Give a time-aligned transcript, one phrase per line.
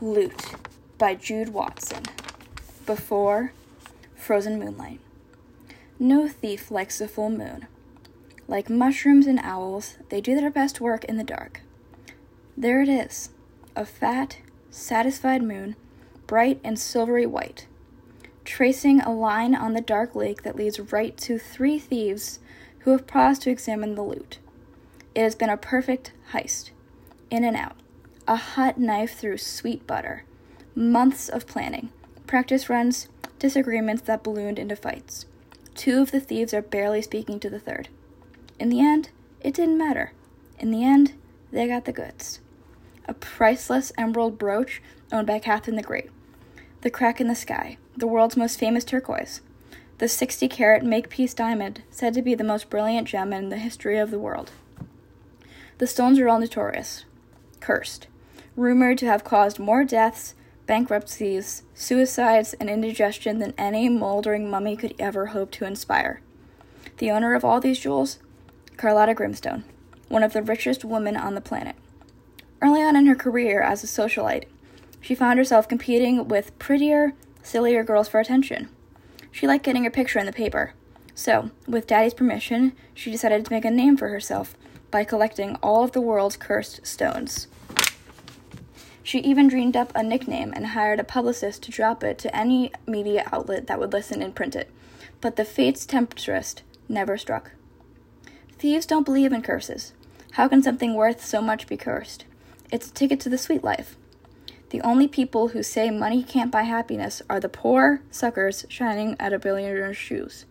[0.00, 0.54] Loot
[0.96, 2.04] by Jude Watson.
[2.86, 3.52] Before
[4.14, 5.00] Frozen Moonlight.
[5.98, 7.66] No thief likes the full moon.
[8.46, 11.62] Like mushrooms and owls, they do their best work in the dark.
[12.56, 13.30] There it is,
[13.74, 14.38] a fat,
[14.70, 15.74] satisfied moon,
[16.28, 17.66] bright and silvery white,
[18.44, 22.38] tracing a line on the dark lake that leads right to three thieves
[22.80, 24.38] who have paused to examine the loot.
[25.16, 26.70] It has been a perfect heist,
[27.32, 27.74] in and out
[28.28, 30.22] a hot knife through sweet butter.
[30.74, 31.88] Months of planning,
[32.26, 35.24] practice runs, disagreements that ballooned into fights.
[35.74, 37.88] Two of the thieves are barely speaking to the third.
[38.60, 39.08] In the end,
[39.40, 40.12] it didn't matter.
[40.58, 41.14] In the end,
[41.50, 42.40] they got the goods.
[43.06, 46.10] A priceless emerald brooch owned by Catherine the Great.
[46.82, 49.40] The crack in the sky, the world's most famous turquoise.
[49.96, 53.96] The 60 carat Makepeace diamond, said to be the most brilliant gem in the history
[53.96, 54.52] of the world.
[55.78, 57.06] The stones are all notorious,
[57.60, 58.06] cursed
[58.58, 60.34] rumored to have caused more deaths,
[60.66, 66.20] bankruptcies, suicides, and indigestion than any moldering mummy could ever hope to inspire.
[66.98, 68.18] The owner of all these jewels?
[68.76, 69.64] Carlotta Grimstone,
[70.08, 71.76] one of the richest women on the planet.
[72.60, 74.44] Early on in her career as a socialite,
[75.00, 78.68] she found herself competing with prettier, sillier girls for attention.
[79.30, 80.74] She liked getting her picture in the paper.
[81.14, 84.56] So, with Daddy's permission, she decided to make a name for herself
[84.90, 87.46] by collecting all of the world's cursed stones.
[89.08, 92.72] She even dreamed up a nickname and hired a publicist to drop it to any
[92.86, 94.70] media outlet that would listen and print it.
[95.22, 96.56] But the fate's temptress
[96.90, 97.52] never struck.
[98.58, 99.94] Thieves don't believe in curses.
[100.32, 102.26] How can something worth so much be cursed?
[102.70, 103.96] It's a ticket to the sweet life.
[104.68, 109.32] The only people who say money can't buy happiness are the poor suckers shining at
[109.32, 110.44] a billionaire's shoes.